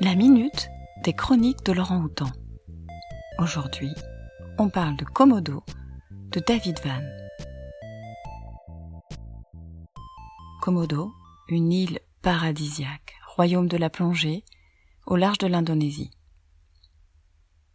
[0.00, 0.68] La minute
[1.04, 2.30] des chroniques de Laurent Houtan.
[3.38, 3.94] Aujourd'hui,
[4.58, 5.62] on parle de Komodo
[6.30, 7.00] de David Van.
[10.60, 11.12] Komodo,
[11.48, 14.44] une île paradisiaque, royaume de la plongée,
[15.06, 16.10] au large de l'Indonésie.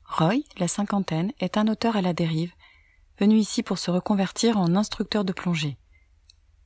[0.03, 2.53] Roy, la cinquantaine, est un auteur à la dérive,
[3.17, 5.77] venu ici pour se reconvertir en instructeur de plongée.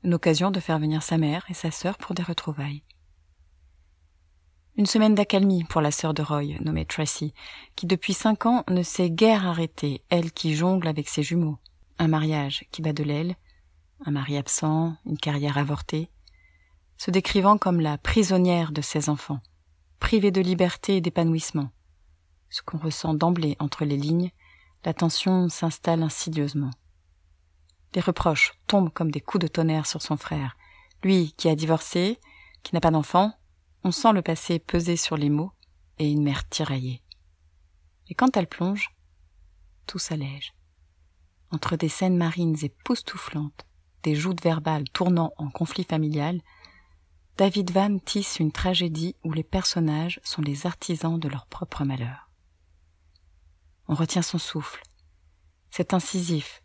[0.03, 2.83] Une occasion de faire venir sa mère et sa sœur pour des retrouvailles.
[4.75, 7.35] Une semaine d'accalmie pour la sœur de Roy, nommée Tracy,
[7.75, 11.59] qui depuis cinq ans ne s'est guère arrêtée, elle qui jongle avec ses jumeaux.
[11.99, 13.35] Un mariage qui bat de l'aile,
[14.03, 16.09] un mari absent, une carrière avortée,
[16.97, 19.41] se décrivant comme la prisonnière de ses enfants,
[19.99, 21.69] privée de liberté et d'épanouissement.
[22.49, 24.31] Ce qu'on ressent d'emblée entre les lignes,
[24.85, 26.71] la tension s'installe insidieusement.
[27.93, 30.57] Les reproches tombent comme des coups de tonnerre sur son frère,
[31.03, 32.19] lui qui a divorcé,
[32.63, 33.33] qui n'a pas d'enfant,
[33.83, 35.51] on sent le passé peser sur les mots
[35.99, 37.01] et une mère tiraillée.
[38.07, 38.89] Et quand elle plonge,
[39.87, 40.53] tout s'allège.
[41.51, 43.65] Entre des scènes marines époustouflantes,
[44.03, 46.41] des joutes verbales tournant en conflit familial,
[47.37, 52.29] David Van tisse une tragédie où les personnages sont les artisans de leur propre malheur.
[53.87, 54.81] On retient son souffle.
[55.71, 56.63] C'est incisif,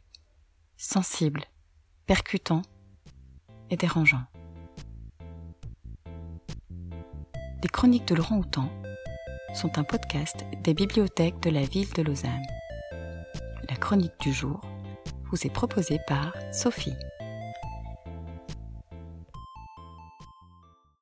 [0.77, 1.45] sensible,
[2.07, 2.63] percutant
[3.71, 4.25] et dérangeant.
[7.61, 8.71] Les chroniques de Laurent Houtan
[9.53, 12.47] sont un podcast des bibliothèques de la ville de Lausanne.
[13.69, 14.61] La chronique du jour
[15.25, 16.95] vous est proposée par Sophie.